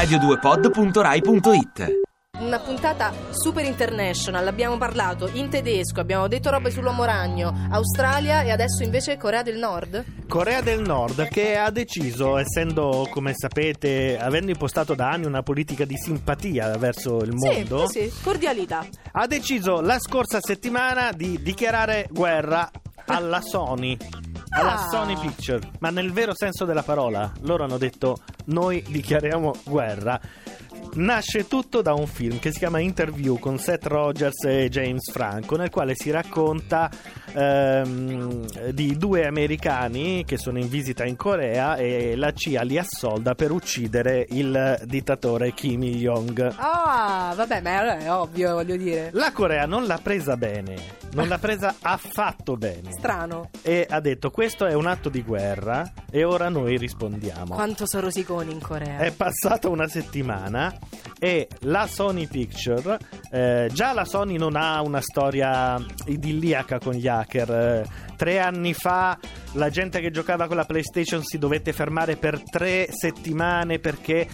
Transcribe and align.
radio2pod.rai.it 0.00 1.98
Una 2.38 2.58
puntata 2.58 3.12
super 3.32 3.66
international, 3.66 4.46
abbiamo 4.46 4.78
parlato 4.78 5.28
in 5.34 5.50
tedesco, 5.50 6.00
abbiamo 6.00 6.26
detto 6.26 6.48
robe 6.48 6.70
sull'uomo 6.70 7.04
ragno, 7.04 7.54
Australia 7.70 8.40
e 8.40 8.50
adesso 8.50 8.82
invece 8.82 9.18
Corea 9.18 9.42
del 9.42 9.58
Nord. 9.58 10.02
Corea 10.26 10.62
del 10.62 10.80
Nord 10.80 11.28
che 11.28 11.58
ha 11.58 11.68
deciso, 11.70 12.38
essendo 12.38 13.06
come 13.10 13.32
sapete, 13.34 14.18
avendo 14.18 14.50
impostato 14.50 14.94
da 14.94 15.10
anni 15.10 15.26
una 15.26 15.42
politica 15.42 15.84
di 15.84 15.98
simpatia 15.98 16.78
verso 16.78 17.18
il 17.18 17.34
mondo, 17.34 17.86
Sì, 17.86 18.08
sì, 18.10 18.22
cordialità. 18.22 18.86
ha 19.12 19.26
deciso 19.26 19.82
la 19.82 19.98
scorsa 19.98 20.38
settimana 20.40 21.12
di 21.12 21.42
dichiarare 21.42 22.08
guerra 22.10 22.70
alla 23.04 23.42
Sony. 23.42 23.98
Alla 24.52 24.74
Ah. 24.74 24.88
Sony 24.88 25.16
Picture, 25.18 25.60
ma 25.78 25.90
nel 25.90 26.12
vero 26.12 26.34
senso 26.34 26.64
della 26.64 26.82
parola, 26.82 27.30
loro 27.42 27.64
hanno 27.64 27.78
detto 27.78 28.18
noi 28.46 28.82
dichiariamo 28.86 29.54
guerra. 29.64 30.20
Nasce 30.94 31.46
tutto 31.46 31.82
da 31.82 31.94
un 31.94 32.08
film 32.08 32.40
che 32.40 32.50
si 32.50 32.58
chiama 32.58 32.80
Interview 32.80 33.38
con 33.38 33.58
Seth 33.58 33.86
Rogers 33.86 34.42
e 34.44 34.68
James 34.68 35.08
Franco, 35.12 35.56
nel 35.56 35.70
quale 35.70 35.94
si 35.94 36.10
racconta 36.10 36.90
ehm, 37.32 38.70
di 38.70 38.96
due 38.96 39.26
americani 39.26 40.24
che 40.24 40.38
sono 40.38 40.58
in 40.58 40.68
visita 40.68 41.04
in 41.04 41.16
Corea 41.16 41.76
e 41.76 42.16
la 42.16 42.32
CIA 42.32 42.62
li 42.62 42.78
assolda 42.78 43.34
per 43.34 43.50
uccidere 43.50 44.26
il 44.30 44.80
dittatore 44.84 45.52
Kim 45.52 45.82
Il-jong. 45.82 46.54
Ah, 46.56 47.32
vabbè, 47.34 47.60
ma 47.60 47.78
allora 47.78 47.98
è 47.98 48.12
ovvio, 48.12 48.54
voglio 48.54 48.76
dire. 48.76 49.10
La 49.12 49.32
Corea 49.32 49.66
non 49.66 49.86
l'ha 49.86 49.98
presa 50.02 50.36
bene, 50.36 50.76
non 51.12 51.28
l'ha 51.28 51.38
presa 51.38 51.74
affatto 51.80 52.56
bene. 52.56 52.92
Strano. 52.92 53.50
E 53.62 53.86
ha 53.88 54.00
detto 54.00 54.30
questo 54.30 54.66
è 54.66 54.74
un 54.74 54.86
atto 54.86 55.08
di 55.08 55.22
guerra 55.22 55.90
e 56.10 56.24
ora 56.24 56.48
noi 56.48 56.76
rispondiamo. 56.76 57.54
Quanto 57.54 57.86
sono 57.86 58.04
rosiconi 58.04 58.52
in 58.52 58.60
Corea. 58.60 58.98
È 58.98 59.12
passata 59.12 59.68
una 59.68 59.86
settimana 59.88 60.76
e 61.18 61.48
la 61.60 61.86
Sony 61.86 62.26
Picture, 62.26 62.98
eh, 63.30 63.68
già 63.72 63.92
la 63.92 64.04
Sony 64.06 64.38
non 64.38 64.56
ha 64.56 64.80
una 64.80 65.02
storia 65.02 65.78
idilliaca 66.06 66.78
con 66.78 66.94
gli 66.94 67.06
hacker. 67.20 67.50
eh, 67.50 68.08
tre 68.16 68.38
anni 68.38 68.74
fa 68.74 69.18
la 69.54 69.70
gente 69.70 70.00
che 70.00 70.10
giocava 70.10 70.46
con 70.46 70.56
la 70.56 70.64
PlayStation 70.64 71.22
si 71.22 71.38
dovette 71.38 71.72
fermare 71.72 72.16
per 72.16 72.42
tre 72.42 72.88
settimane 72.90 73.78
perché 73.78 74.28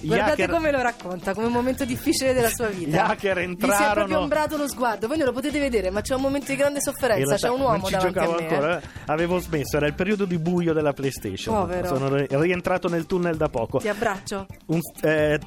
gli 0.00 0.06
Guardate 0.08 0.42
hacker... 0.42 0.50
come 0.50 0.70
lo 0.70 0.80
racconta, 0.82 1.34
come 1.34 1.46
un 1.46 1.52
momento 1.52 1.84
difficile 1.84 2.32
della 2.32 2.48
sua 2.50 2.66
vita. 2.68 2.90
Gli 2.90 2.96
hacker 2.96 3.36
Gli 3.36 3.40
si 3.40 3.46
è 3.46 3.48
entrarono- 3.48 3.94
proprio 3.94 4.18
ombrato 4.20 4.56
lo 4.56 4.68
sguardo. 4.68 5.06
Voi 5.08 5.16
non 5.16 5.26
lo 5.26 5.32
potete 5.32 5.58
vedere, 5.58 5.90
ma 5.90 6.00
c'è 6.00 6.14
un 6.14 6.20
momento 6.20 6.50
di 6.50 6.56
grande 6.56 6.80
sofferenza. 6.80 7.36
C'è 7.36 7.48
un 7.48 7.60
uomo 7.60 7.88
davanti 7.88 8.18
a 8.18 8.26
me. 8.26 8.42
ancora, 8.42 8.78
eh. 8.78 8.82
eh. 8.82 8.88
avevo 9.06 9.38
smesso, 9.38 9.76
era 9.76 9.86
il 9.86 9.94
periodo 9.94 10.24
di 10.24 10.38
buio 10.38 10.72
della 10.72 10.92
PlayStation. 10.92 11.54
Povero. 11.54 11.86
Sono 11.86 12.14
ri- 12.14 12.26
rientrato 12.30 12.88
nel 12.88 13.06
tunnel 13.06 13.36
da 13.36 13.48
poco. 13.48 13.78
Ti 13.78 13.88
abbraccio. 13.88 14.46
Un- 14.66 14.80
eh, 15.02 15.38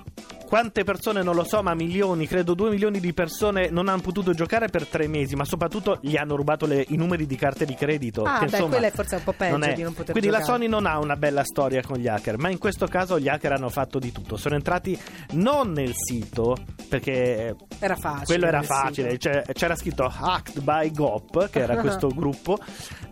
quante 0.51 0.83
persone 0.83 1.23
non 1.23 1.33
lo 1.33 1.45
so, 1.45 1.63
ma 1.63 1.73
milioni, 1.73 2.27
credo 2.27 2.53
due 2.55 2.69
milioni 2.71 2.99
di 2.99 3.13
persone 3.13 3.69
non 3.69 3.87
hanno 3.87 4.01
potuto 4.01 4.33
giocare 4.33 4.67
per 4.67 4.85
tre 4.85 5.07
mesi, 5.07 5.33
ma 5.37 5.45
soprattutto 5.45 5.97
gli 6.01 6.17
hanno 6.17 6.35
rubato 6.35 6.65
le- 6.65 6.83
i 6.89 6.97
numeri 6.97 7.25
di 7.25 7.37
carte 7.37 7.63
di 7.63 7.73
credito. 7.73 8.23
Ah, 8.23 8.33
che, 8.39 8.47
beh, 8.47 8.51
insomma, 8.51 8.69
quella 8.71 8.87
è 8.87 8.91
forse 8.91 9.15
un 9.15 9.23
po' 9.23 9.31
peggio 9.31 9.55
non 9.55 9.73
di 9.73 9.81
non 9.81 9.93
poter 9.93 10.11
Quindi 10.11 10.29
la 10.29 10.39
giocare. 10.39 10.57
Sony 10.57 10.67
non 10.69 10.85
ha 10.87 10.99
una 10.99 11.15
bella 11.15 11.45
storia 11.45 11.81
con 11.81 11.95
gli 11.97 12.07
hacker, 12.09 12.37
ma 12.37 12.49
in 12.49 12.57
questo 12.57 12.85
caso 12.87 13.17
gli 13.17 13.29
hacker 13.29 13.53
hanno 13.53 13.69
fatto 13.69 13.97
di 13.97 14.11
tutto. 14.11 14.35
Sono 14.35 14.55
entrati 14.55 14.99
non 15.35 15.71
nel 15.71 15.93
sito, 15.95 16.57
perché 16.89 17.55
Era 17.79 17.95
facile. 17.95 18.25
quello 18.25 18.45
era 18.47 18.61
facile, 18.61 19.17
cioè, 19.17 19.43
c'era 19.53 19.77
scritto 19.77 20.03
Hacked 20.03 20.59
by 20.61 20.91
GOP, 20.91 21.49
che 21.49 21.59
era 21.61 21.77
questo 21.77 22.09
gruppo, 22.09 22.57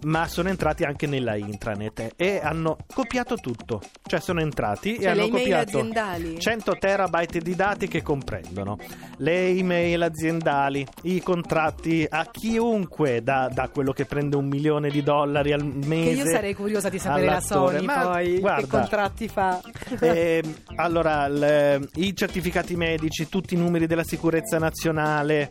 ma 0.03 0.28
sono 0.28 0.50
entrati 0.50 0.84
anche 0.84 1.08
nella 1.08 1.38
intranet 1.38 2.16
e 2.18 2.42
hanno 2.44 2.76
copiato 2.94 3.36
tutto. 3.36 3.80
Cioè 4.06 4.20
sono 4.20 4.42
entrati 4.42 4.96
e 4.96 5.03
Cioè, 5.03 5.14
le 5.14 5.22
hanno 5.22 5.30
copiato 5.30 5.78
aziendali. 5.78 6.38
100 6.38 6.76
terabyte 6.78 7.28
di 7.38 7.53
dati 7.53 7.88
che 7.88 8.02
comprendono 8.02 8.78
le 9.17 9.50
email 9.50 10.01
aziendali, 10.01 10.84
i 11.03 11.22
contratti 11.22 12.07
a 12.09 12.28
chiunque 12.31 13.22
da, 13.22 13.47
da 13.53 13.69
quello 13.69 13.91
che 13.91 14.06
prende 14.06 14.35
un 14.35 14.47
milione 14.47 14.90
di 14.90 15.03
dollari 15.03 15.51
al 15.53 15.62
Che 15.62 15.88
mese. 15.88 16.23
io 16.23 16.25
sarei 16.25 16.56
curiosa 16.56 16.89
di 16.89 16.97
sapere 16.97 17.25
la. 17.28 17.39
Sony 17.39 17.85
Ma 17.85 18.00
poi 18.07 18.34
che 18.34 18.39
guarda, 18.39 18.79
contratti 18.79 19.28
fa. 19.28 19.62
eh, 20.00 20.41
allora, 20.78 21.28
le- 21.28 21.88
i 21.95 22.16
certificati 22.16 22.75
medici, 22.75 23.29
tutti 23.29 23.53
i 23.53 23.57
numeri 23.57 23.85
della 23.85 24.03
sicurezza 24.03 24.57
nazionale, 24.57 25.50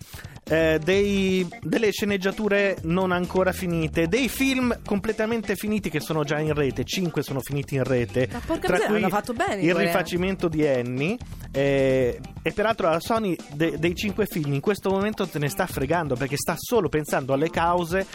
eh, 0.49 0.79
dei- 0.83 1.47
delle 1.61 1.91
sceneggiature 1.91 2.79
non 2.83 3.13
ancora 3.13 3.53
finite, 3.53 4.09
dei 4.09 4.29
film 4.29 4.79
completamente 4.85 5.57
finiti 5.57 5.91
che 5.91 6.01
sono 6.01 6.25
già 6.25 6.39
in 6.39 6.55
rete, 6.55 6.85
5 6.85 7.23
sono 7.23 7.41
finiti 7.41 7.75
in 7.75 7.85
rete. 7.85 8.29
Ma 8.33 8.41
porca 8.45 8.67
tra 8.67 8.79
cui 8.87 9.01
fatto 9.09 9.33
bene 9.35 9.61
il 9.63 9.75
rifacimento 9.75 10.49
di 10.49 10.67
Annie. 10.67 11.17
eh, 11.51 12.19
e 12.43 12.53
peraltro 12.53 12.89
la 12.91 13.01
Sony 13.01 13.37
de- 13.53 13.79
dei 13.79 13.95
5 13.95 14.27
film 14.27 14.53
in 14.55 14.61
questo 14.61 14.91
momento 14.91 15.25
se 15.27 15.39
ne 15.39 15.49
sta 15.49 15.67
fregando 15.67 16.15
perché 16.15 16.37
sta 16.37 16.55
solo 16.57 16.89
pensando 16.89 17.33
alle 17.33 17.49
cause 17.51 18.07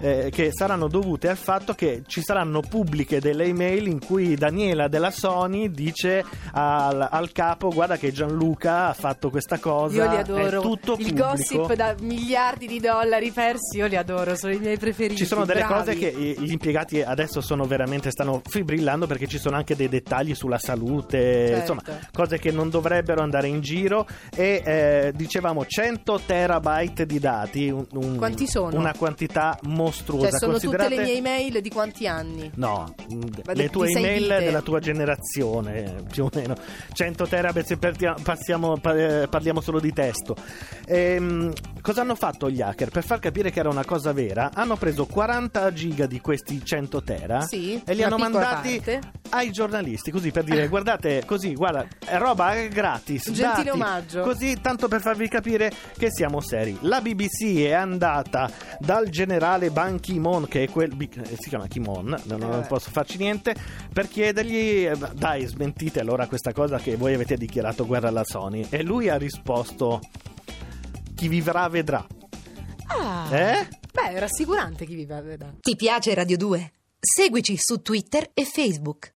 eh, 0.00 0.30
che 0.30 0.50
saranno 0.52 0.86
dovute 0.88 1.28
al 1.28 1.36
fatto 1.36 1.74
che 1.74 2.02
ci 2.06 2.22
saranno 2.22 2.60
pubbliche 2.60 3.20
delle 3.20 3.44
email 3.44 3.86
in 3.88 4.04
cui 4.04 4.34
Daniela 4.36 4.86
della 4.88 5.10
Sony 5.10 5.70
dice 5.70 6.24
al, 6.52 7.06
al 7.10 7.32
capo 7.32 7.70
guarda 7.70 7.96
che 7.96 8.12
Gianluca 8.12 8.88
ha 8.88 8.92
fatto 8.92 9.30
questa 9.30 9.58
cosa 9.58 10.04
Io 10.04 10.10
li 10.10 10.16
adoro. 10.16 10.58
è 10.58 10.62
tutto 10.62 10.92
Il 10.98 11.04
pubblico 11.06 11.28
gossip 11.28 11.74
da 11.74 11.94
miliardi 12.00 12.66
di 12.66 12.78
dollari 12.80 13.30
persi, 13.32 13.78
io 13.78 13.86
li 13.86 13.96
adoro, 13.96 14.36
sono 14.36 14.52
i 14.52 14.58
miei 14.58 14.78
preferiti. 14.78 15.16
ci 15.16 15.26
sono 15.26 15.44
delle 15.44 15.60
bravi. 15.64 15.74
cose 15.74 15.94
che 15.96 16.06
eh, 16.08 16.34
gli 16.38 16.52
impiegati 16.52 17.02
adesso 17.02 17.40
sono 17.40 17.64
veramente 17.64 18.10
stanno 18.10 18.40
fibrillando 18.48 19.06
perché 19.06 19.26
ci 19.26 19.38
sono 19.38 19.56
anche 19.56 19.74
dei 19.74 19.88
dettagli 19.88 20.34
sulla 20.34 20.58
salute, 20.58 21.18
Certo. 21.18 21.72
insomma, 21.72 21.98
cose 22.12 22.38
che 22.38 22.50
non 22.52 22.70
dovrebbero 22.70 23.22
andare 23.22 23.48
in 23.48 23.60
giro 23.60 24.06
e 24.34 24.62
eh, 24.64 25.12
dicevamo 25.14 25.64
100 25.66 26.20
terabyte 26.26 27.04
di 27.06 27.18
dati, 27.18 27.68
un- 27.68 27.86
un- 27.94 28.16
Quanti 28.16 28.46
sono? 28.46 28.76
Una 28.78 28.94
quantità 28.96 29.58
mostruosa. 29.88 30.28
Cioè, 30.30 30.38
sono 30.38 30.52
Considerate- 30.52 30.88
tutte 30.90 31.00
le 31.00 31.06
mie 31.08 31.16
email 31.18 31.60
di 31.60 31.70
quanti 31.70 32.06
anni? 32.06 32.50
No, 32.54 32.94
Ma 33.44 33.52
le 33.52 33.68
tue 33.70 33.88
email 33.90 34.22
vite. 34.22 34.38
della 34.40 34.62
tua 34.62 34.80
generazione, 34.80 36.04
più 36.10 36.24
o 36.24 36.30
meno. 36.34 36.54
100 36.92 37.26
terabyte 37.26 37.66
se 37.66 37.76
parliamo 39.30 39.60
solo 39.60 39.80
di 39.80 39.92
testo. 39.92 40.36
Ehm, 40.86 41.52
cosa 41.88 42.02
hanno 42.02 42.16
fatto 42.16 42.50
gli 42.50 42.60
hacker? 42.60 42.90
Per 42.90 43.02
far 43.02 43.18
capire 43.18 43.50
che 43.50 43.60
era 43.60 43.70
una 43.70 43.82
cosa 43.84 44.12
vera, 44.12 44.50
hanno 44.52 44.76
preso 44.76 45.06
40 45.06 45.72
giga 45.72 46.04
di 46.04 46.20
questi 46.20 46.62
100 46.62 47.02
tera 47.02 47.40
Sì, 47.40 47.80
e 47.82 47.94
li 47.94 48.02
hanno 48.02 48.18
mandati 48.18 48.76
parte. 48.84 49.00
ai 49.30 49.50
giornalisti, 49.50 50.10
così 50.10 50.30
per 50.30 50.44
dire 50.44 50.68
guardate, 50.68 51.24
così, 51.24 51.54
guarda, 51.54 51.86
è 52.04 52.18
roba 52.18 52.54
gratis. 52.66 53.30
Gentile 53.30 53.64
dati, 53.64 53.68
omaggio. 53.70 54.20
Così 54.20 54.60
tanto 54.60 54.86
per 54.86 55.00
farvi 55.00 55.28
capire 55.28 55.72
che 55.96 56.10
siamo 56.10 56.42
seri. 56.42 56.76
La 56.82 57.00
BBC 57.00 57.56
è 57.60 57.72
andata 57.72 58.50
dal 58.78 59.08
generale 59.08 59.70
Ban 59.70 59.98
Ki-moon, 59.98 60.46
che 60.46 60.64
è 60.64 60.68
quel. 60.68 60.94
eh, 60.98 61.36
si 61.38 61.48
chiama 61.48 61.68
Ki-moon, 61.68 62.04
non, 62.24 62.38
non 62.38 62.50
vabbè. 62.50 62.66
posso 62.66 62.90
farci 62.90 63.16
niente, 63.16 63.54
per 63.90 64.08
chiedergli: 64.08 64.84
eh, 64.86 64.92
dai, 65.14 65.46
smentite 65.46 66.00
allora 66.00 66.26
questa 66.26 66.52
cosa 66.52 66.76
che 66.76 66.96
voi 66.96 67.14
avete 67.14 67.38
dichiarato 67.38 67.86
guerra 67.86 68.08
alla 68.08 68.24
Sony. 68.24 68.66
E 68.68 68.82
lui 68.82 69.08
ha 69.08 69.16
risposto: 69.16 70.00
chi 71.18 71.26
vivrà 71.26 71.68
vedrà. 71.68 72.06
Ah, 72.86 73.28
Eh? 73.36 73.68
beh, 73.92 74.10
è 74.12 74.18
rassicurante 74.20 74.86
chi 74.86 74.94
vive 74.94 75.16
a 75.16 75.20
vedere. 75.20 75.56
Ti 75.60 75.74
piace 75.74 76.14
Radio 76.14 76.36
2? 76.36 76.72
Seguici 77.00 77.56
su 77.58 77.82
Twitter 77.82 78.30
e 78.34 78.44
Facebook. 78.44 79.06